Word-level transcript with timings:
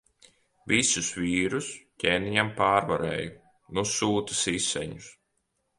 Visus 0.71 1.09
vīrus 1.17 1.69
ķēniņam 2.05 2.49
pārvarēju. 2.63 3.37
Nu 3.79 3.87
sūta 3.95 4.41
siseņus. 4.43 5.17